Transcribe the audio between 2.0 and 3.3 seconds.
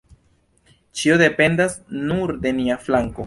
nur de nia flanko.